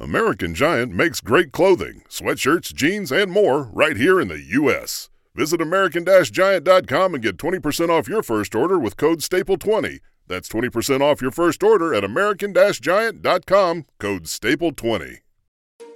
[0.00, 5.10] American Giant makes great clothing, sweatshirts, jeans, and more right here in the U.S.
[5.34, 9.98] Visit American-Giant.com and get 20% off your first order with code STAPLE20.
[10.28, 15.16] That's 20% off your first order at American-Giant.com, code STAPLE20.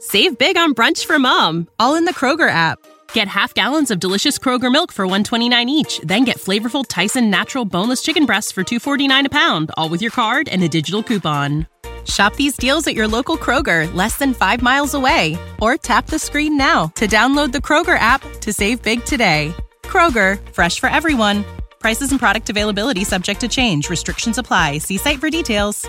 [0.00, 2.80] Save big on brunch for mom, all in the Kroger app.
[3.12, 7.64] Get half gallons of delicious Kroger milk for 129 each, then get flavorful Tyson natural
[7.64, 11.68] boneless chicken breasts for 249 a pound, all with your card and a digital coupon.
[12.06, 16.18] Shop these deals at your local Kroger, less than 5 miles away, or tap the
[16.18, 19.54] screen now to download the Kroger app to save big today.
[19.82, 21.44] Kroger, fresh for everyone.
[21.78, 23.90] Prices and product availability subject to change.
[23.90, 24.78] Restrictions apply.
[24.78, 25.86] See site for details.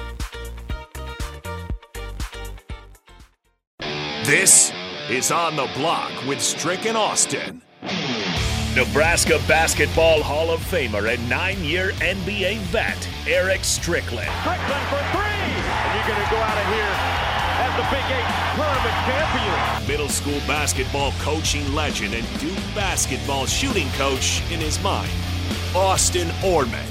[4.25, 4.71] This
[5.09, 7.61] is On the Block with Strick and Austin.
[8.75, 14.31] Nebraska Basketball Hall of Famer and nine year NBA vet, Eric Strickland.
[14.41, 15.42] Strickland for three!
[16.05, 16.95] Going to go out of here
[17.63, 19.87] as the Big Eight tournament champion.
[19.87, 25.09] Middle school basketball coaching legend and Duke basketball shooting coach in his mind,
[25.73, 26.85] Austin Orman.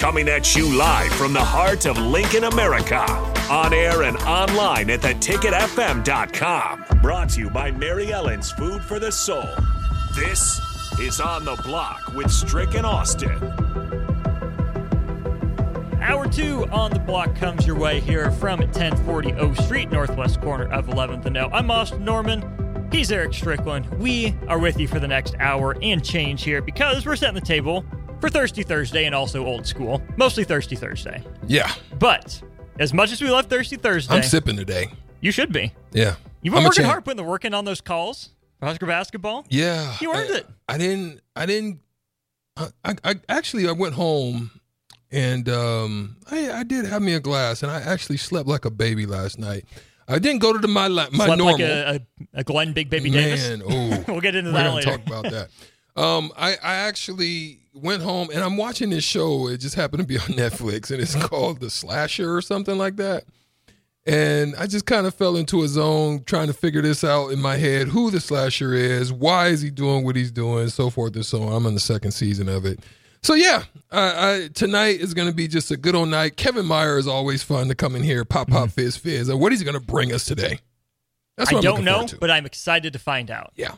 [0.00, 3.04] Coming at you live from the heart of Lincoln, America.
[3.48, 6.84] On air and online at theticketfm.com.
[7.00, 9.48] Brought to you by Mary Ellen's Food for the Soul.
[10.16, 10.60] This
[10.98, 13.65] is On the Block with Strick and Austin.
[16.06, 20.72] Hour two on the block comes your way here from 1040 O Street, northwest corner
[20.72, 21.50] of 11th and O.
[21.52, 22.88] I'm Austin Norman.
[22.92, 23.86] He's Eric Strickland.
[23.98, 27.40] We are with you for the next hour and change here because we're setting the
[27.40, 27.84] table
[28.20, 30.00] for Thirsty Thursday and also old school.
[30.16, 31.24] Mostly Thirsty Thursday.
[31.48, 31.72] Yeah.
[31.98, 32.40] But
[32.78, 34.92] as much as we love Thirsty Thursday, I'm sipping today.
[35.20, 35.72] You should be.
[35.90, 36.14] Yeah.
[36.40, 39.44] You've been I'm working hard putting the work in on those calls for Husker basketball.
[39.48, 39.96] Yeah.
[40.00, 40.46] You earned I, it.
[40.68, 41.20] I didn't.
[41.34, 41.80] I didn't.
[42.56, 44.52] I, I, I actually I went home
[45.10, 48.70] and um I I did have me a glass and I actually slept like a
[48.70, 49.64] baby last night.
[50.08, 52.00] I didn't go to the, my my Slept normal like a, a,
[52.40, 53.58] a Glen Big Baby man.
[53.58, 53.62] Davis.
[53.68, 54.90] Oh, we'll get into that later.
[54.90, 55.48] talk about that.
[55.96, 59.48] Um, I I actually went home and I'm watching this show.
[59.48, 62.96] It just happened to be on Netflix and it's called The Slasher or something like
[62.96, 63.24] that.
[64.06, 67.40] And I just kind of fell into a zone trying to figure this out in
[67.40, 71.16] my head who the slasher is, why is he doing what he's doing, so forth
[71.16, 71.52] and so on.
[71.52, 72.78] I'm in the second season of it.
[73.26, 76.36] So, yeah, I, I, tonight is going to be just a good old night.
[76.36, 79.28] Kevin Meyer is always fun to come in here, pop, pop, fizz, fizz.
[79.28, 80.60] And what is he going to bring us today?
[81.36, 83.52] That's what I don't know, but I'm excited to find out.
[83.56, 83.72] Yeah.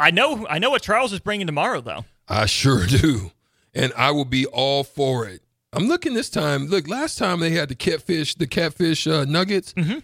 [0.00, 2.06] I know I know what Charles is bringing tomorrow, though.
[2.26, 3.30] I sure do.
[3.72, 5.42] And I will be all for it.
[5.72, 6.66] I'm looking this time.
[6.66, 10.02] Look, last time they had the catfish, the catfish uh, nuggets, and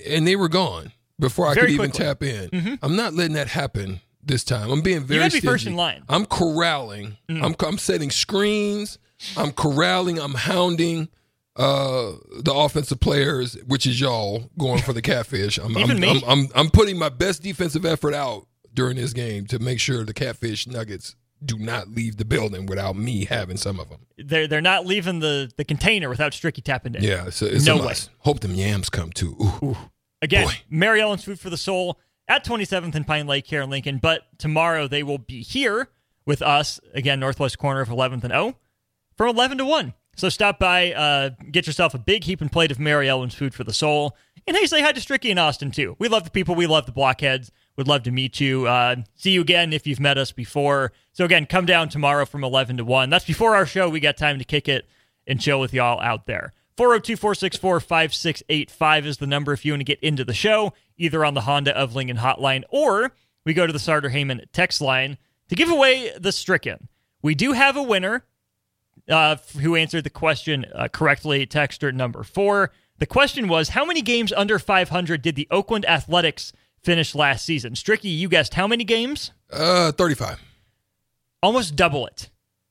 [0.00, 1.54] and they were gone before I Mm-hmm.
[1.60, 2.04] Very could even quickly.
[2.06, 2.50] tap in.
[2.50, 2.78] Mhm.
[2.82, 4.70] I'm not letting that happen this time.
[4.70, 5.18] I'm being very.
[5.20, 6.02] You gotta be first in line.
[6.08, 7.16] I'm corralling.
[7.28, 7.42] Mm.
[7.42, 8.98] I'm I'm setting screens.
[9.36, 10.18] I'm corralling.
[10.18, 11.08] I'm hounding
[11.56, 15.58] uh the offensive players, which is y'all going for the catfish.
[15.58, 16.22] I'm Even I'm, me?
[16.26, 20.04] I'm, I'm I'm putting my best defensive effort out during this game to make sure
[20.04, 21.14] the catfish nuggets
[21.44, 24.00] do not leave the building without me having some of them.
[24.18, 27.02] They're they're not leaving the, the container without Stricky tapping in.
[27.02, 27.94] Yeah, it's a, it's no way.
[28.18, 29.36] Hope them yams come too.
[29.62, 29.76] Ooh.
[30.22, 30.54] Again, Boy.
[30.70, 31.98] Mary Ellen's Food for the Soul
[32.28, 33.98] at 27th and Pine Lake here in Lincoln.
[33.98, 35.88] But tomorrow they will be here
[36.26, 38.54] with us again, northwest corner of 11th and O,
[39.16, 39.94] from 11 to 1.
[40.16, 43.64] So stop by, uh, get yourself a big heaping plate of Mary Ellen's Food for
[43.64, 45.96] the Soul, and hey, say hi to Stricky and Austin too.
[45.98, 47.50] We love the people, we love the blockheads.
[47.76, 48.68] Would love to meet you.
[48.68, 50.92] Uh, see you again if you've met us before.
[51.12, 53.10] So again, come down tomorrow from 11 to 1.
[53.10, 53.88] That's before our show.
[53.88, 54.86] We got time to kick it
[55.26, 56.52] and chill with y'all out there.
[56.76, 61.24] 402 464 5685 is the number if you want to get into the show, either
[61.24, 63.12] on the Honda of Lincoln hotline or
[63.44, 65.18] we go to the Sartor Hamann text line
[65.48, 66.88] to give away the Stricken.
[67.22, 68.24] We do have a winner
[69.08, 72.72] uh, who answered the question uh, correctly, texter number four.
[72.98, 76.52] The question was How many games under 500 did the Oakland Athletics
[76.82, 77.74] finish last season?
[77.74, 79.30] Stricky, you guessed how many games?
[79.50, 80.40] Uh, thirty-five.
[81.42, 82.30] almost double it.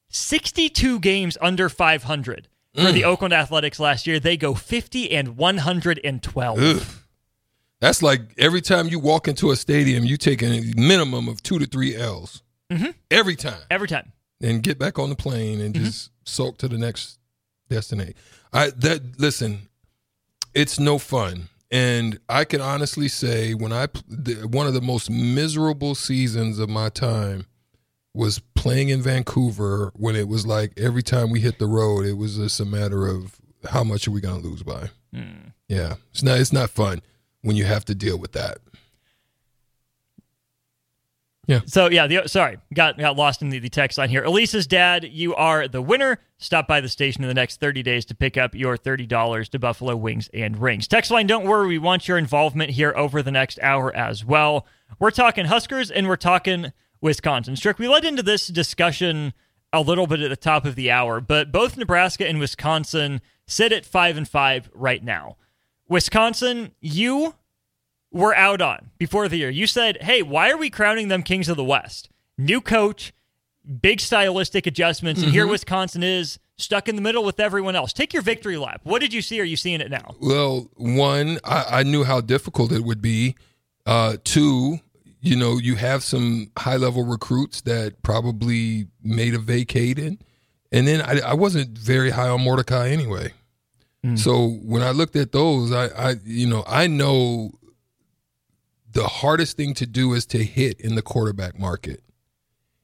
[0.09, 4.19] 62 games under 500 for the Oakland Athletics last year.
[4.19, 6.59] They go 50 and 112.
[6.59, 6.81] Ugh.
[7.79, 11.59] That's like every time you walk into a stadium, you take a minimum of two
[11.59, 12.93] to three L's Mhm.
[13.11, 14.13] every time, Every time.
[14.41, 17.19] and get back on the plane and just sulk to the next
[17.69, 18.13] destination.
[18.53, 19.67] I that listen,
[20.53, 25.09] it's no fun, and I can honestly say when I the, one of the most
[25.09, 27.47] miserable seasons of my time
[28.13, 32.13] was playing in Vancouver when it was like every time we hit the road, it
[32.13, 33.39] was just a matter of
[33.69, 34.89] how much are we going to lose by.
[35.13, 35.49] Hmm.
[35.67, 37.01] Yeah, it's not it's not fun
[37.41, 38.57] when you have to deal with that.
[41.45, 41.59] Yeah.
[41.65, 44.23] So yeah, the, sorry, got got lost in the, the text line here.
[44.23, 46.19] Elisa's dad, you are the winner.
[46.37, 49.59] Stop by the station in the next 30 days to pick up your $30 to
[49.59, 50.87] Buffalo Wings and Rings.
[50.87, 54.65] Text line, don't worry, we want your involvement here over the next hour as well.
[54.99, 56.71] We're talking Huskers and we're talking
[57.03, 57.57] Wisconsin.
[57.57, 59.33] Strick, we led into this discussion
[59.73, 63.73] a little bit at the top of the hour, but both Nebraska and Wisconsin sit
[63.73, 65.35] at five and five right now.
[65.89, 67.35] Wisconsin, you
[68.09, 69.49] were out on before the year.
[69.49, 72.09] You said, hey, why are we crowning them kings of the West?
[72.37, 73.11] New coach,
[73.81, 77.91] big stylistic adjustments, and here Wisconsin is stuck in the middle with everyone else.
[77.91, 78.79] Take your victory lap.
[78.83, 79.41] What did you see?
[79.41, 80.15] Are you seeing it now?
[80.21, 83.35] Well, one, I, I knew how difficult it would be.
[83.85, 84.79] Uh, two,
[85.23, 90.21] you know, you have some high level recruits that probably made a vacated.
[90.69, 93.31] And then I, I wasn't very high on Mordecai anyway.
[94.03, 94.17] Hmm.
[94.17, 97.51] So when I looked at those, I, I, you know, I know
[98.91, 102.03] the hardest thing to do is to hit in the quarterback market.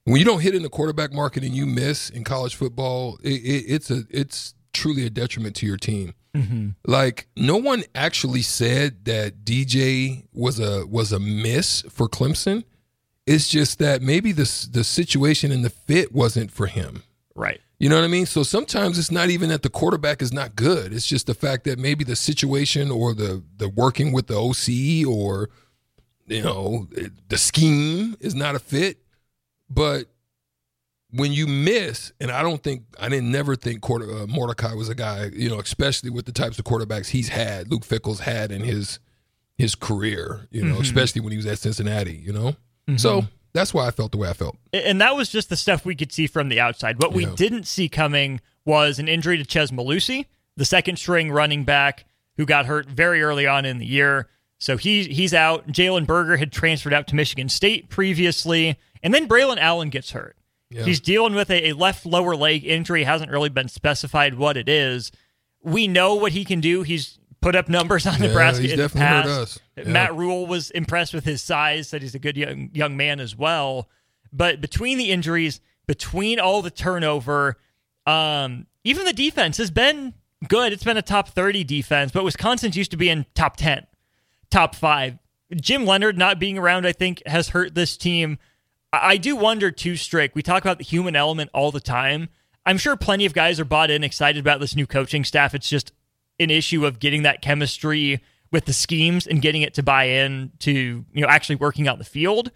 [0.06, 3.34] When you don't hit in the quarterback market and you miss in college football, it,
[3.34, 6.14] it, it's a it's truly a detriment to your team.
[6.36, 6.70] Mm-hmm.
[6.86, 12.64] Like no one actually said that DJ was a was a miss for Clemson.
[13.26, 17.04] It's just that maybe the the situation and the fit wasn't for him.
[17.36, 17.62] Right.
[17.80, 18.26] You know what I mean?
[18.26, 20.92] So sometimes it's not even that the quarterback is not good.
[20.92, 25.08] It's just the fact that maybe the situation or the the working with the OC
[25.08, 25.50] or
[26.28, 26.88] you know
[27.30, 28.98] the scheme is not a fit.
[29.70, 30.08] But
[31.12, 34.90] when you miss, and I don't think I didn't never think quarter, uh, Mordecai was
[34.90, 38.52] a guy, you know, especially with the types of quarterbacks he's had, Luke Fickell's had
[38.52, 39.00] in his
[39.58, 42.56] his career, you know, especially when he was at Cincinnati, you know.
[42.98, 44.58] So that's why I felt the way I felt.
[44.74, 47.02] And that was just the stuff we could see from the outside.
[47.04, 47.34] What we Yeah.
[47.36, 52.06] didn't see coming was an injury to Chez Mellusi, the second string running back
[52.38, 54.28] who got hurt very early on in the year.
[54.60, 55.68] So he he's out.
[55.68, 60.36] Jalen Berger had transferred out to Michigan State previously, and then Braylon Allen gets hurt.
[60.69, 60.83] Yeah.
[60.83, 63.04] He's dealing with a, a left lower leg injury.
[63.04, 65.12] Hasn't really been specified what it is.
[65.63, 66.83] We know what he can do.
[66.83, 69.30] He's put up numbers on Yeah, Nebraska he's in the past.
[69.30, 69.60] us.
[69.77, 69.86] Yeah.
[69.86, 71.88] Matt Rhule was impressed with his size.
[71.89, 73.89] Said he's a good young young man as well.
[74.31, 77.57] But between the injuries, between all the turnover,
[78.06, 80.13] um, even the defense has been
[80.48, 80.71] good.
[80.71, 83.88] It's been a top thirty defense, but Wisconsin's used to be in top ten,
[84.51, 85.18] top five.
[85.56, 88.38] Jim Leonhard not being around, I think, has hurt this team.
[88.92, 90.36] I do wonder too, Strick.
[90.36, 92.30] We talk about the human element all the time.
[92.66, 95.54] I'm sure plenty of guys are bought in, excited about this new coaching staff.
[95.54, 95.92] It's just
[96.40, 98.22] an issue of getting that chemistry
[98.52, 101.98] with the schemes and getting it to buy in to you know actually working out
[102.00, 102.52] the field.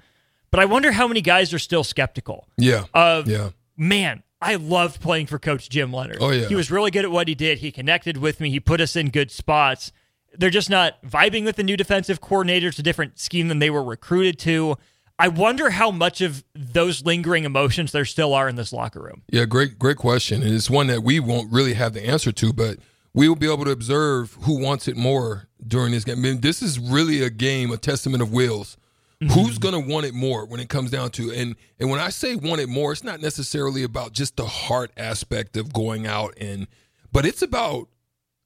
[0.52, 2.86] But I wonder how many guys are still skeptical Yeah.
[2.94, 3.50] of yeah.
[3.76, 6.18] man, I loved playing for Coach Jim Leonhard.
[6.22, 6.48] Oh, yeah.
[6.48, 7.60] He was really good at what he did.
[7.60, 8.50] He connected with me.
[8.52, 9.92] He put us in good spots.
[10.38, 12.68] They're just not vibing with the new defensive coordinator.
[12.68, 14.78] It's a different scheme than they were recruited to.
[15.20, 19.22] I wonder how much of those lingering emotions there still are in this locker room.
[19.30, 22.52] Yeah, great, great question, and it's one that we won't really have the answer to,
[22.52, 22.80] but
[23.14, 26.18] we will be able to observe who wants it more during this game.
[26.18, 28.78] I mean, this is really a game, a testament of wills.
[29.22, 29.40] Mm-hmm.
[29.40, 32.10] Who's going to want it more when it comes down to and and when I
[32.10, 36.34] say want it more, it's not necessarily about just the heart aspect of going out
[36.42, 36.68] and,
[37.12, 37.88] but it's about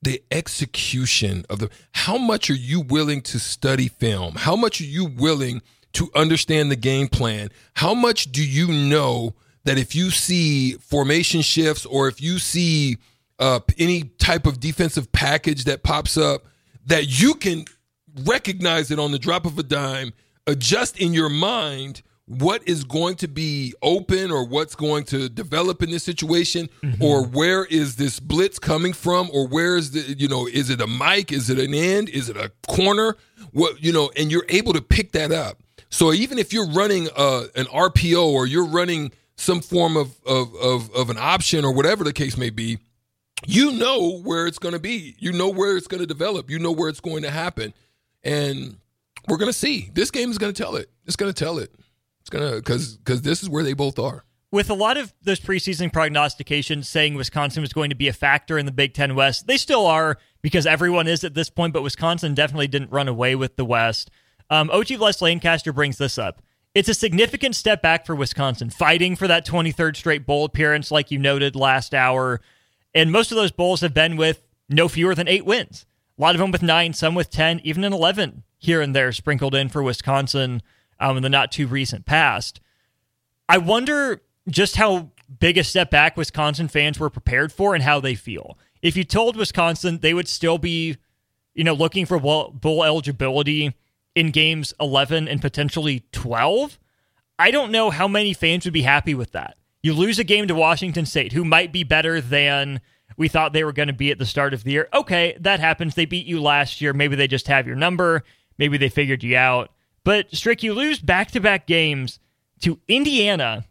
[0.01, 4.85] the execution of the how much are you willing to study film how much are
[4.85, 5.61] you willing
[5.97, 9.33] to understand the game plan how much do you know
[9.63, 12.97] that if you see formation shifts or if you see
[13.39, 16.43] uh, any type of defensive package that pops up
[16.85, 17.65] that you can
[18.23, 20.13] recognize it on the drop of a dime
[20.45, 25.81] adjust in your mind what is going to be open or what's going to develop
[25.81, 26.69] in this situation?
[26.99, 29.29] Or where is this blitz coming from?
[29.31, 31.31] Or where is the you know is it a mic?
[31.31, 32.09] Is it an end?
[32.09, 33.15] Is it a corner?
[33.51, 37.09] What you know and you're able to pick that up so even if you're running
[37.15, 41.71] uh, an RPO or you're running some form of, of of of an option or
[41.73, 42.79] whatever the case may be
[43.45, 45.15] you know where it's going to be.
[45.19, 46.49] You know where it's going to develop.
[46.49, 47.73] You know where it's going to happen.
[48.23, 48.77] And
[49.27, 49.91] we're going to see.
[49.93, 50.89] This game is going to tell it.
[51.05, 51.73] It's going to tell it.
[52.21, 54.23] It's going to because because this is where they both are.
[54.49, 58.57] With a lot of those preseason prognostications saying Wisconsin was going to be a factor
[58.57, 61.83] in the Big Ten West, they still are because everyone is at this point, but
[61.83, 64.09] Wisconsin definitely didn't run away with the West.
[64.49, 66.41] Um, OG Les Lancaster brings this up.
[66.73, 71.09] It's a significant step back for Wisconsin, fighting for that 23rd straight bowl appearance, like
[71.09, 72.39] you noted last hour.
[72.93, 75.85] And most of those bowls have been with no fewer than eight wins.
[76.17, 79.11] A lot of them with nine, some with 10, even an 11 here and there
[79.11, 80.61] sprinkled in for Wisconsin
[80.99, 82.59] um, in the not too recent past.
[83.49, 87.99] I wonder just how big a step back Wisconsin fans were prepared for and how
[87.99, 88.57] they feel.
[88.81, 90.97] If you told Wisconsin they would still be,
[91.53, 93.73] you know, looking for bowl eligibility
[94.17, 96.79] in games 11 and potentially 12,
[97.37, 99.57] I don't know how many fans would be happy with that.
[99.83, 102.81] You lose a game to Washington State, who might be better than
[103.15, 104.89] we thought they were going to be at the start of the year.
[104.91, 105.93] Okay, that happens.
[105.93, 106.93] They beat you last year.
[106.93, 108.23] Maybe they just have your number.
[108.57, 109.71] Maybe they figured you out.
[110.03, 112.19] But Strick, you lose back to back games
[112.61, 113.65] to Indiana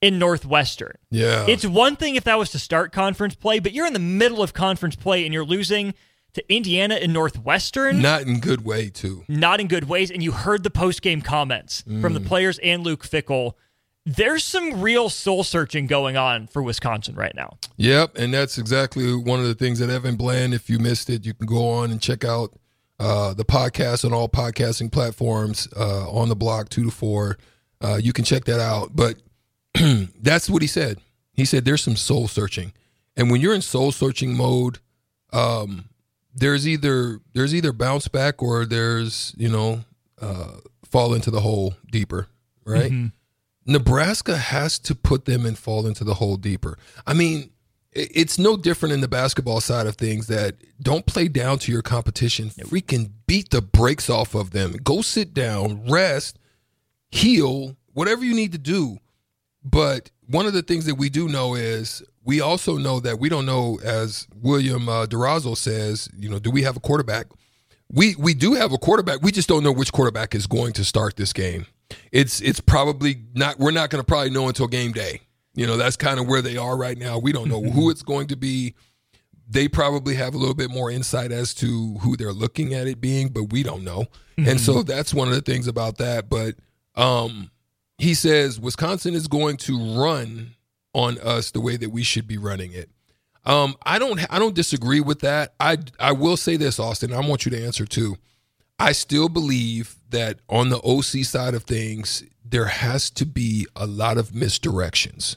[0.00, 0.98] in Northwestern.
[1.12, 1.46] Yeah.
[1.48, 4.42] It's one thing if that was to start conference play, but you're in the middle
[4.42, 5.94] of conference play and you're losing
[6.34, 8.00] to Indiana and Northwestern.
[8.00, 9.24] Not in good way, too.
[9.28, 10.10] Not in good ways.
[10.10, 12.00] And you heard the post game comments mm.
[12.00, 13.54] from the players and Luke Fickell.
[14.04, 17.58] There's some real soul searching going on for Wisconsin right now.
[17.76, 18.18] Yep.
[18.18, 21.34] And that's exactly one of the things that Evan Bland, if you missed it, you
[21.34, 22.52] can go on and check out
[22.98, 27.38] uh, the podcast on all podcasting platforms uh, on the block, two to four.
[27.80, 28.90] Uh, you can check that out.
[28.94, 29.16] But
[30.20, 30.98] that's what he said.
[31.32, 32.72] He said there's some soul searching.
[33.16, 34.78] And when you're in soul searching mode,
[35.32, 35.86] um,
[36.34, 39.84] there's either there's either bounce back or there's you know
[40.20, 42.28] uh, fall into the hole deeper,
[42.64, 42.90] right?
[42.90, 43.06] Mm-hmm.
[43.64, 46.76] Nebraska has to put them and fall into the hole deeper.
[47.06, 47.50] I mean,
[47.92, 51.82] it's no different in the basketball side of things that don't play down to your
[51.82, 52.48] competition.
[52.50, 54.72] Freaking beat the brakes off of them.
[54.82, 56.38] Go sit down, rest,
[57.10, 58.98] heal, whatever you need to do.
[59.62, 63.28] But one of the things that we do know is we also know that we
[63.28, 67.26] don't know, as William uh, Durazo says, you know, do we have a quarterback?
[67.90, 69.22] We we do have a quarterback.
[69.22, 71.66] We just don't know which quarterback is going to start this game.
[72.10, 73.58] It's it's probably not.
[73.58, 75.20] We're not going to probably know until game day.
[75.54, 77.18] You know, that's kind of where they are right now.
[77.18, 78.74] We don't know who it's going to be.
[79.46, 83.02] They probably have a little bit more insight as to who they're looking at it
[83.02, 84.06] being, but we don't know.
[84.38, 84.48] Mm-hmm.
[84.48, 86.30] And so that's one of the things about that.
[86.30, 86.54] But
[86.94, 87.50] um,
[87.98, 90.54] he says Wisconsin is going to run
[90.94, 92.90] on us the way that we should be running it.
[93.44, 95.54] Um, I don't I don't disagree with that.
[95.58, 97.12] I I will say this, Austin.
[97.12, 98.16] I want you to answer too.
[98.78, 103.86] I still believe that on the OC side of things, there has to be a
[103.86, 105.36] lot of misdirections.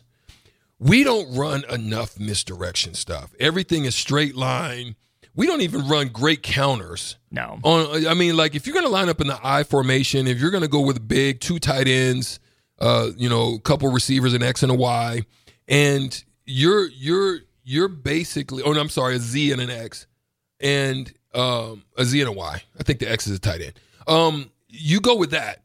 [0.79, 3.33] We don't run enough misdirection stuff.
[3.39, 4.95] Everything is straight line.
[5.35, 7.17] We don't even run great counters.
[7.31, 7.59] No.
[7.63, 10.39] On I mean, like if you're going to line up in the I formation, if
[10.39, 12.39] you're going to go with big two tight ends,
[12.79, 15.21] uh, you know, a couple receivers, an X and a Y,
[15.67, 20.07] and you're you're you're basically oh no, I'm sorry, a Z and an X,
[20.59, 22.61] and um, a Z and a Y.
[22.79, 23.73] I think the X is a tight end.
[24.07, 25.63] Um, you go with that,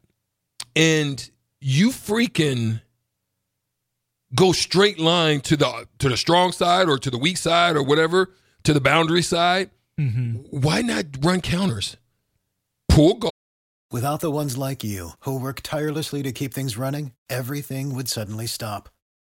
[0.75, 1.29] and
[1.59, 2.81] you freaking
[4.33, 7.83] go straight line to the to the strong side or to the weak side or
[7.83, 8.31] whatever
[8.63, 9.69] to the boundary side.
[9.99, 10.35] Mm-hmm.
[10.49, 11.97] Why not run counters?
[12.89, 13.29] Pull go.
[13.91, 18.47] Without the ones like you who work tirelessly to keep things running, everything would suddenly
[18.47, 18.89] stop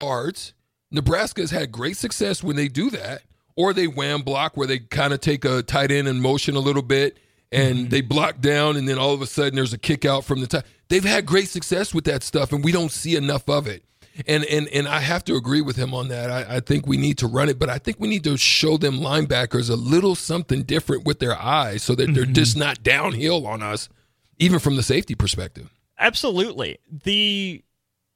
[0.00, 0.52] arts.
[0.90, 3.22] Nebraska has had great success when they do that,
[3.56, 6.60] or they wham block where they kind of take a tight end in motion a
[6.60, 7.18] little bit
[7.52, 7.88] and mm-hmm.
[7.88, 10.46] they block down, and then all of a sudden there's a kick out from the
[10.46, 10.64] top.
[10.88, 13.84] They've had great success with that stuff, and we don't see enough of it.
[14.26, 16.30] And and and I have to agree with him on that.
[16.30, 18.78] I, I think we need to run it, but I think we need to show
[18.78, 22.14] them linebackers a little something different with their eyes so that mm-hmm.
[22.14, 23.90] they're just not downhill on us,
[24.38, 25.70] even from the safety perspective.
[25.98, 26.78] Absolutely.
[26.90, 27.62] The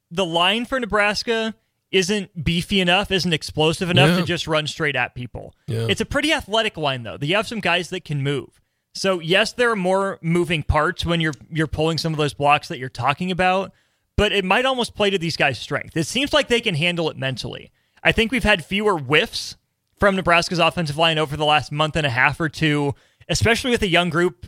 [0.09, 1.53] the line for Nebraska
[1.91, 4.17] isn't beefy enough, isn't explosive enough yeah.
[4.17, 5.53] to just run straight at people.
[5.67, 5.87] Yeah.
[5.89, 7.17] It's a pretty athletic line though.
[7.19, 8.61] You have some guys that can move.
[8.93, 12.67] So yes, there are more moving parts when you're you're pulling some of those blocks
[12.69, 13.73] that you're talking about,
[14.17, 15.95] but it might almost play to these guys' strength.
[15.95, 17.71] It seems like they can handle it mentally.
[18.03, 19.57] I think we've had fewer whiffs
[19.99, 22.95] from Nebraska's offensive line over the last month and a half or two,
[23.29, 24.47] especially with a young group,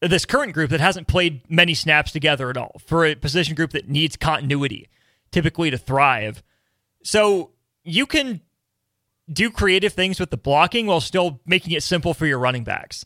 [0.00, 3.72] this current group that hasn't played many snaps together at all for a position group
[3.72, 4.88] that needs continuity
[5.32, 6.42] typically to thrive.
[7.06, 7.52] So
[7.84, 8.40] you can
[9.32, 13.04] do creative things with the blocking while still making it simple for your running backs.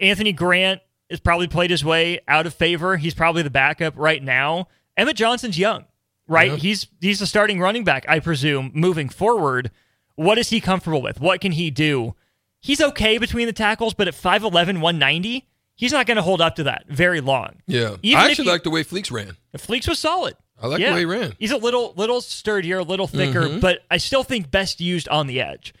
[0.00, 2.96] Anthony Grant has probably played his way out of favor.
[2.96, 4.68] He's probably the backup right now.
[4.96, 5.84] Emmett Johnson's young,
[6.26, 6.52] right?
[6.52, 9.70] He's he's the starting running back, I presume, moving forward.
[10.14, 11.20] What is he comfortable with?
[11.20, 12.14] What can he do?
[12.62, 16.56] He's okay between the tackles, but at 5'11, 190, he's not going to hold up
[16.56, 17.56] to that very long.
[17.66, 17.96] Yeah.
[18.02, 19.36] Even I actually you- like the way Fleeks ran.
[19.58, 20.34] Fleeks was solid.
[20.64, 20.88] I like Yeah.
[20.88, 21.32] the way he ran.
[21.38, 23.60] He's a little little sturdier, a little thicker, Mm-hmm.
[23.60, 25.74] but I still think best used on the edge.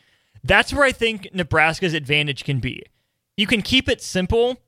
[0.44, 2.82] That's where I think Nebraska's advantage can be.
[3.36, 4.58] You can keep it simple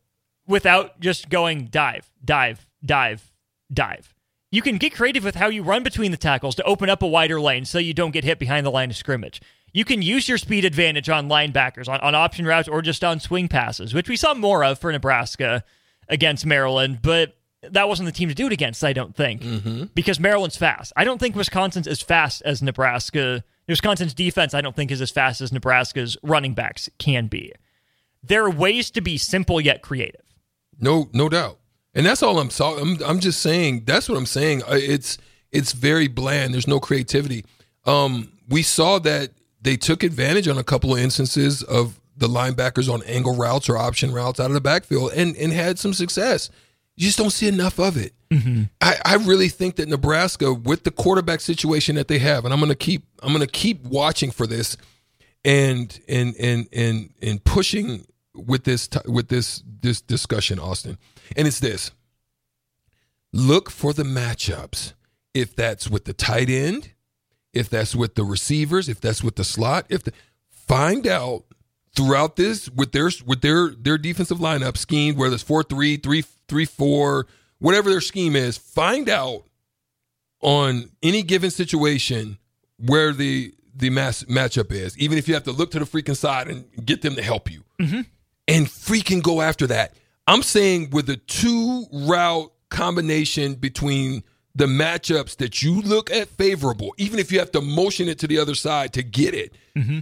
[0.47, 3.31] without just going dive, dive, dive,
[3.73, 4.15] dive.
[4.51, 7.07] You can get creative with how you run between the tackles to open up a
[7.07, 9.43] wider lane so you don't get hit behind the line of scrimmage.
[9.73, 13.21] You can use your speed advantage on linebackers, on, on option routes, or just on
[13.21, 15.63] swing passes, which we saw more of for Nebraska
[16.09, 19.43] against Maryland, but that wasn't the team to do it against, I don't think,
[19.95, 20.93] because Maryland's fast.
[20.97, 23.43] I don't think Wisconsin's as fast as Nebraska.
[23.69, 27.53] Wisconsin's defense, I don't think, is as fast as Nebraska's running backs can be.
[28.23, 30.23] There are ways to be simple yet creative.
[30.81, 31.59] No, no doubt.
[31.95, 34.63] And that's all I'm so I'm I'm just saying that's what I'm saying.
[34.65, 35.17] Uh, It's
[35.51, 36.53] it's very bland.
[36.53, 37.45] There's no creativity.
[37.87, 39.31] Um we saw that
[39.63, 43.79] they took advantage on a couple of instances of the linebackers on angle routes or
[43.79, 46.51] option routes out of the backfield and and had some success.
[46.97, 48.15] You just don't see enough of it.
[48.31, 48.65] Mm-hmm.
[48.81, 52.61] I, I really think that Nebraska, with the quarterback situation that they have, and I'm
[52.61, 54.77] gonna keep I'm gonna keep watching for this
[55.45, 60.99] and and and and and pushing with this with this this discussion, Austin.
[61.37, 61.93] And it's this:
[63.33, 64.95] look for the matchups.
[65.35, 66.93] If that's with the tight end,
[67.53, 70.13] if that's with the receivers, if that's with the slot, if the,
[70.49, 71.45] find out
[71.95, 76.25] throughout this with their with their their defensive lineup scheme, whether it's four three, three
[76.49, 77.27] three four,
[77.59, 79.45] whatever their scheme is, find out
[80.41, 82.39] on any given situation
[82.79, 86.17] where the the mass matchup is, even if you have to look to the freaking
[86.17, 88.01] side and get them to help you, mm-hmm.
[88.49, 89.95] and freaking go after that.
[90.27, 94.25] I'm saying with a two route combination between
[94.55, 98.27] the matchups that you look at favorable, even if you have to motion it to
[98.27, 99.99] the other side to get it, mm-hmm.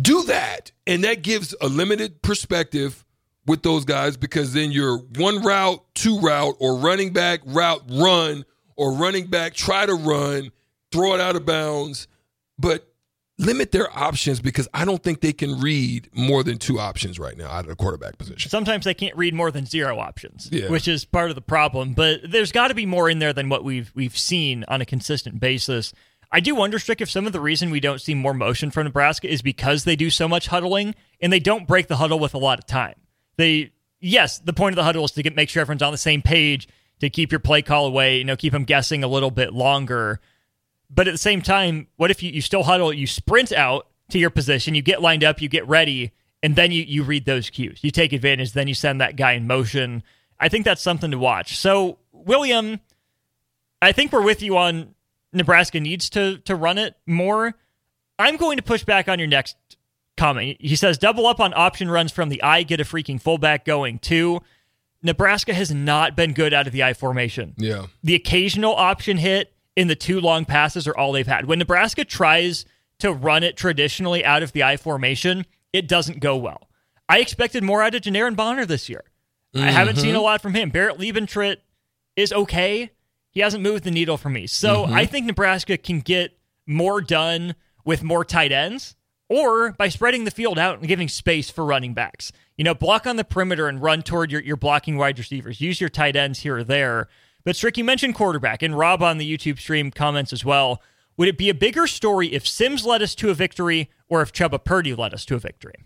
[0.00, 3.04] do that, and that gives a limited perspective
[3.46, 8.44] with those guys because then you're one route, two route, or running back route run,
[8.76, 10.50] or running back try to run,
[10.92, 12.08] throw it out of bounds,
[12.58, 12.86] but
[13.38, 17.36] limit their options because I don't think they can read more than two options right
[17.36, 18.50] now out of the quarterback position.
[18.50, 20.68] Sometimes they can't read more than zero options, Yeah.
[20.68, 21.92] which is part of the problem.
[21.92, 24.86] But there's got to be more in there than what we've we've seen on a
[24.86, 25.92] consistent basis.
[26.32, 28.84] I do wonder, Strick, if some of the reason we don't see more motion from
[28.84, 32.34] Nebraska is because they do so much huddling and they don't break the huddle with
[32.34, 32.94] a lot of time.
[33.36, 35.98] They, yes, the point of the huddle is to get make sure everyone's on the
[35.98, 36.68] same page
[37.00, 40.20] to keep your play call away, you know, keep them guessing a little bit longer.
[40.88, 44.18] But at the same time, what if you, you still huddle, you sprint out to
[44.18, 47.50] your position, you get lined up, you get ready, and then you, you read those
[47.50, 47.80] cues.
[47.82, 50.02] You take advantage, then you send that guy in motion.
[50.38, 51.58] I think that's something to watch.
[51.58, 52.80] So, William,
[53.82, 54.94] I think we're with you on
[55.32, 57.54] Nebraska needs to to run it more.
[58.18, 59.56] I'm going to push back on your next
[60.16, 60.56] comment.
[60.60, 63.98] He says double up on option runs from the I, get a freaking fullback going
[63.98, 64.40] too.
[65.02, 67.86] Nebraska has not been good out of the I formation Yeah.
[68.02, 71.44] the occasional option hit in the two long passes are all they've had.
[71.44, 72.64] When Nebraska tries
[72.98, 76.68] to run it traditionally out of the I formation, it doesn't go well.
[77.08, 79.04] I expected more out of Janiran Bonner this year.
[79.54, 80.24] I haven't seen a mm-hmm.
[80.24, 80.68] lot from him.
[80.68, 81.58] Barrett Liebentritt
[82.14, 82.90] is okay.
[83.30, 84.46] He hasn't moved the needle for me.
[84.46, 85.12] So I mm-hmm.
[85.12, 88.96] think Nebraska can get more done with more tight ends
[89.28, 92.32] or by spreading the field out and giving space for running backs.
[92.56, 95.60] You know, block on the perimeter and run toward your, your blocking wide receivers.
[95.60, 97.08] Use your tight ends here or there.
[97.44, 100.82] But Strick, you mentioned quarterback, and Rob on the YouTube stream comments as well.
[101.16, 104.32] Would it be a bigger story if Sims led us to a victory or if
[104.32, 105.84] Chuba Purdy led us to a victory?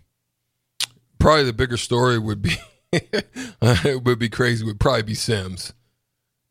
[1.19, 2.55] Probably the bigger story would be
[2.91, 5.73] it would be crazy it would probably be Sims.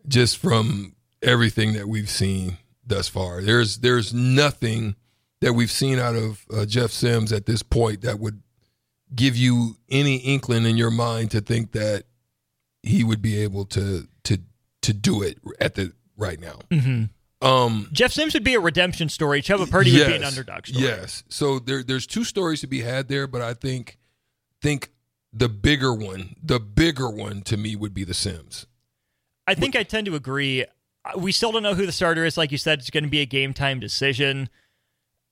[0.09, 3.43] Just from everything that we've seen thus far.
[3.43, 4.97] There's there's nothing
[5.41, 8.43] that we've seen out of uh, Jeff Sims at this point that would
[9.15, 12.05] give you any inkling in your mind to think that
[12.83, 14.39] he would be able to to
[14.83, 16.59] to do it at the right now.
[16.71, 17.47] Mm-hmm.
[17.47, 19.43] Um Jeff Sims would be a redemption story.
[19.43, 20.85] Chuba Purdy would be an underdog story.
[20.85, 21.25] Yes.
[21.29, 23.99] So there, there's two stories to be had there, but I think
[24.63, 24.91] think
[25.33, 28.67] the bigger one, the bigger one to me would be the Sims.
[29.47, 30.65] I think I tend to agree.
[31.05, 32.37] Uh, We still don't know who the starter is.
[32.37, 34.49] Like you said, it's going to be a game time decision.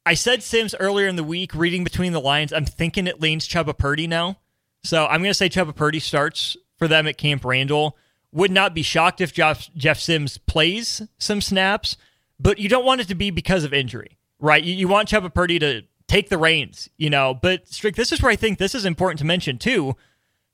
[0.08, 2.50] I said Sims earlier in the week, reading between the lines.
[2.50, 4.38] I'm thinking it leans Chuba Purdy now.
[4.82, 7.94] So I'm going to say Chuba Purdy starts for them at Camp Randall.
[8.32, 11.98] Would not be shocked if Jeff, Jeff Sims plays some snaps,
[12.40, 14.64] but you don't want it to be because of injury, right?
[14.64, 17.34] You, you want Chuba Purdy to take the reins, you know.
[17.34, 19.94] But Strick, this is where I think this is important to mention too.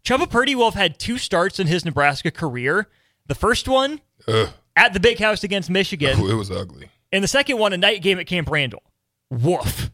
[0.04, 2.88] Chuba Purdy will have had two starts in his Nebraska career.
[3.28, 4.48] The first one Ugh.
[4.74, 6.88] at the Big House against Michigan, Oh, it was ugly.
[7.12, 8.82] and the second one a night game at Camp Randall.
[9.30, 9.90] Woof.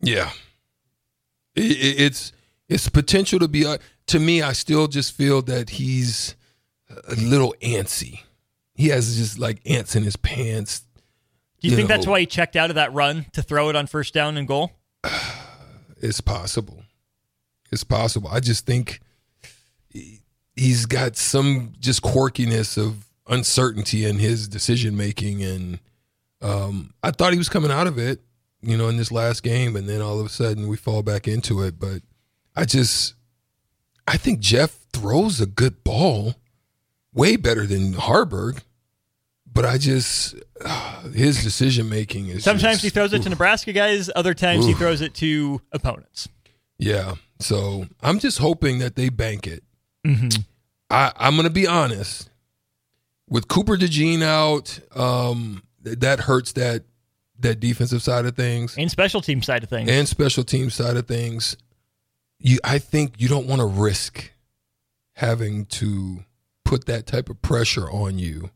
[0.00, 0.30] Yeah,
[1.54, 2.32] it, it, it's
[2.68, 3.64] it's potential to be.
[3.64, 6.34] Uh, to me, I still just feel that he's
[7.08, 8.20] a little antsy.
[8.74, 10.80] He has just like ants in his pants.
[11.60, 13.68] Do you, You think know- that's why he checked out of that run to throw
[13.68, 14.72] it on first down and goal?
[16.04, 16.82] It's possible.
[17.70, 18.28] It's possible.
[18.28, 18.98] I just think
[19.88, 20.18] he-
[20.56, 25.78] he's got some just quirkiness of uncertainty in his decision making, and
[26.42, 28.20] um, I thought he was coming out of it,
[28.60, 31.26] you know, in this last game, and then all of a sudden we fall back
[31.28, 31.78] into it.
[31.78, 32.02] But
[32.56, 33.14] I just,
[34.06, 36.34] I think Jeff throws a good ball,
[37.14, 38.62] way better than Haarberg.
[39.54, 40.34] But I just,
[41.14, 44.72] his decision making is Sometimes just- he throws it to Nebraska guys, other times he
[44.74, 46.28] throws it to opponents.
[46.78, 47.14] Yeah.
[47.38, 49.62] So I'm just hoping that they bank it.
[50.06, 50.40] Mm-hmm.
[50.90, 52.28] I, I'm going to be honest.
[53.28, 56.84] With Cooper DeJean out, um, that hurts that
[57.40, 59.88] that defensive side of things And special team side of things.
[59.90, 61.56] and special team side of things.
[62.38, 64.32] You, I think you don't want to risk
[65.14, 66.24] having to
[66.64, 68.50] put that type of pressure on you.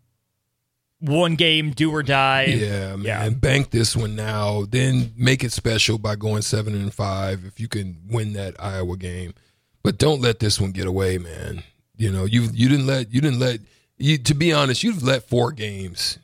[1.01, 2.45] One game, do or die.
[2.47, 3.03] Yeah, man.
[3.05, 3.29] Yeah.
[3.31, 4.65] Bank this one now.
[4.65, 8.97] Then make it special by going seven and five if you can win that Iowa
[8.97, 9.35] game.
[9.83, 11.63] But don't let this one get away, man.
[11.97, 13.61] You know, you you didn't let you didn't let
[13.99, 16.19] you to be honest, you've let four games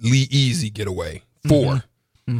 [0.00, 1.22] le- easy get away.
[1.48, 1.82] 4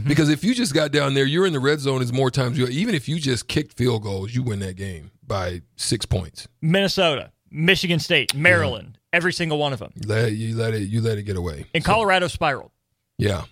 [0.06, 2.58] Because if you just got down there, you're in the red zone as more times
[2.58, 6.48] you even if you just kicked field goals, you win that game by six points.
[6.60, 9.92] Minnesota, Michigan State, Maryland, every single one of them.
[9.94, 11.66] You let you let it you let it get away.
[11.74, 12.72] And So- Colorado spiraled.
[13.18, 13.44] Yeah,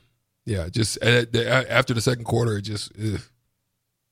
[0.44, 0.68] yeah.
[0.68, 3.20] Just uh, the, uh, after the second quarter, it just ugh.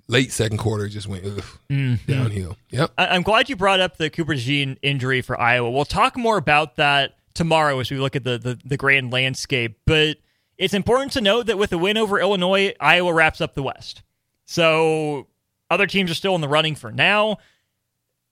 [0.08, 2.10] late second quarter, it just went ugh, Mm-hmm.
[2.12, 2.56] downhill.
[2.70, 2.92] Yep.
[2.98, 5.70] I- I'm glad you brought up the Cooper DeJean injury for Iowa.
[5.70, 9.78] We'll talk more about that tomorrow as we look at the, the, the grand landscape.
[9.86, 10.18] But
[10.58, 14.02] it's important to note that with the win over Illinois, Iowa wraps up the West.
[14.44, 15.26] So
[15.70, 17.38] other teams are still in the running for now.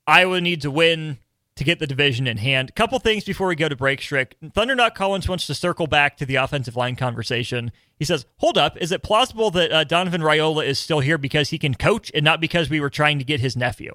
[0.06, 1.18] Iowa needs a win
[1.56, 2.74] to get the division in hand.
[2.74, 4.36] Couple things before we go to break, Strick.
[4.42, 7.70] Thundernut Collins wants to circle back to the offensive line conversation.
[7.98, 11.50] He says, Hold up, is it plausible that uh, Donovan Raiola is still here because
[11.50, 13.94] he can coach and not because we were trying to get his nephew?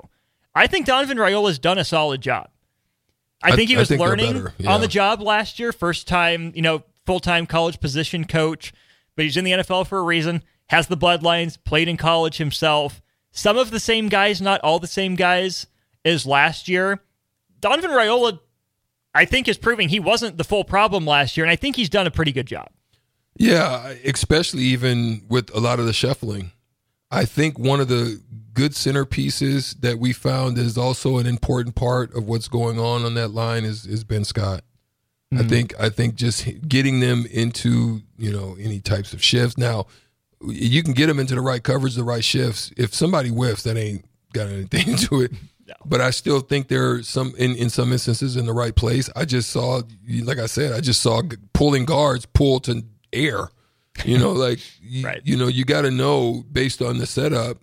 [0.53, 2.49] I think Donovan Raiola's done a solid job.
[3.45, 6.61] I, think he was think learning better, on the job last year, first time, you
[6.61, 8.73] know, full time college position coach,
[9.15, 13.01] but he's in the NFL for a reason, has the bloodlines, played in college himself.
[13.31, 15.67] Some of the same guys, not all the same guys
[16.03, 17.01] as last year.
[17.59, 18.39] Donovan Raiola,
[19.13, 21.89] I think, is proving he wasn't the full problem last year, and I think he's
[21.89, 22.69] done a pretty good job.
[23.37, 26.51] Yeah, especially even with a lot of the shuffling.
[27.11, 28.21] I think one of the
[28.55, 33.13] good centerpieces that we found is also an important part of what's going on on
[33.13, 34.63] that line is is Ben Scott.
[35.31, 35.47] I hmm.
[35.47, 39.57] think I think just getting them into you know any types of shifts.
[39.57, 39.85] Now
[40.41, 42.71] you can get them into the right coverage, the right shifts.
[42.77, 45.31] If somebody whiffs, that ain't got anything to it.
[45.83, 49.09] But I still think there are some in, in some instances in the right place.
[49.15, 49.81] I just saw,
[50.23, 51.21] like I said, I just saw
[51.53, 53.49] pulling guards pull to air.
[54.03, 57.57] You know, like you, you know, you got to know based on the setup.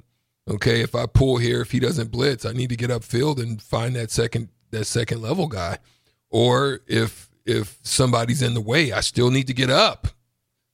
[0.48, 3.62] Okay, if I pull here, if he doesn't blitz, I need to get upfield and
[3.62, 5.78] find that second that second level guy.
[6.30, 10.08] Or if if somebody's in the way, I still need to get up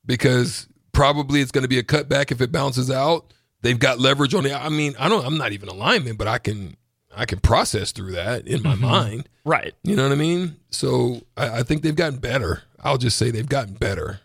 [0.07, 3.33] because probably it's going to be a cutback if it bounces out.
[3.61, 4.53] They've got leverage on it.
[4.53, 5.25] I mean, I don't.
[5.27, 6.77] I'm not even a lineman, but I can
[7.15, 8.85] I can process through that in my mm-hmm.
[8.85, 9.29] mind.
[9.45, 9.75] Right.
[9.83, 10.57] You know what I mean?
[10.71, 12.63] So I, I think they've gotten better.
[12.83, 14.21] I'll just say they've gotten better.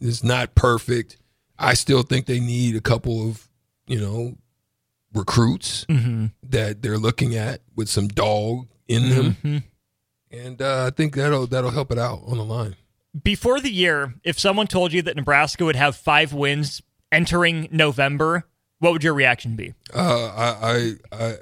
[0.00, 1.18] It's not perfect.
[1.58, 3.48] I still think they need a couple of
[3.86, 4.36] you know
[5.14, 6.26] recruits Mm-hmm.
[6.50, 9.58] that they're looking at with some dog in them, Mm-hmm.
[10.36, 12.76] and uh, I think that'll that'll help it out on the line.
[13.22, 18.44] Before the year, if someone told you that Nebraska would have five wins entering November,
[18.80, 19.72] what would your reaction be?
[19.94, 21.34] Uh, I, I I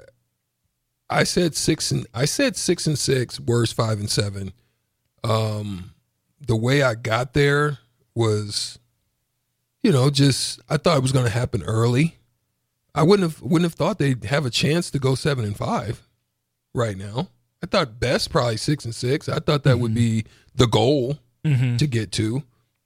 [1.09, 4.53] I said six and I said six and six, worst five and seven.
[5.23, 5.93] Um,
[6.45, 7.79] the way I got there
[8.15, 8.77] was,
[9.81, 12.17] you know, just I thought it was going to happen early.
[12.95, 16.07] I wouldn't have wouldn't have thought they'd have a chance to go seven and five
[16.73, 17.29] right now.
[17.63, 19.27] I thought best probably six and six.
[19.29, 20.25] I thought that would be
[20.55, 21.75] the goal Mm-hmm.
[21.75, 22.41] to get to.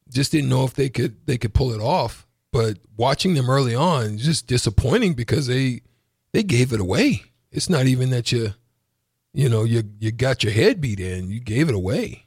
[0.09, 2.25] Just didn't know if they could they could pull it off.
[2.51, 5.81] But watching them early on is just disappointing because they
[6.31, 7.21] they gave it away.
[7.51, 8.55] It's not even that you
[9.33, 11.29] you know you you got your head beat in.
[11.29, 12.25] You gave it away.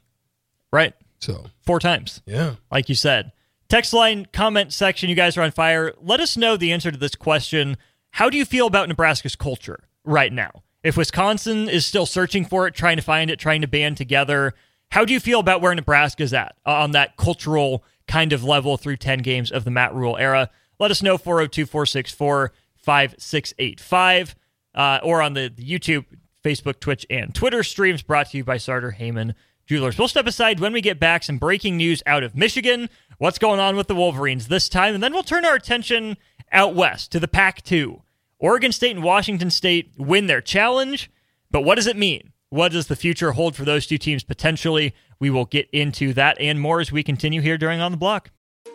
[0.71, 0.93] Right.
[1.19, 2.21] So Four times.
[2.25, 2.55] yeah.
[2.71, 3.33] like you said.
[3.71, 5.93] Text line comment section, you guys are on fire.
[6.01, 7.77] Let us know the answer to this question.
[8.09, 10.63] How do you feel about Nebraska's culture right now?
[10.83, 14.55] If Wisconsin is still searching for it, trying to find it, trying to band together,
[14.89, 18.75] how do you feel about where Nebraska's at uh, on that cultural kind of level
[18.75, 20.49] through 10 games of the Matt Rhule era?
[20.77, 24.35] let us know 402 464 5685
[24.75, 26.03] uh, or on the, the YouTube,
[26.43, 29.33] Facebook, Twitch, and Twitter streams brought to you by Sartor Hamann
[29.79, 31.23] We'll step aside when we get back.
[31.23, 32.89] Some breaking news out of Michigan.
[33.19, 34.93] What's going on with the Wolverines this time?
[34.93, 36.17] And then we'll turn our attention
[36.51, 38.01] out west to the Pac 2.
[38.39, 41.09] Oregon State and Washington State win their challenge,
[41.51, 42.33] but what does it mean?
[42.49, 44.93] What does the future hold for those two teams potentially?
[45.19, 48.31] We will get into that and more as we continue here during On the Block.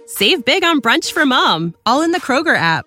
[0.07, 2.87] Save big on brunch for mom, all in the Kroger app.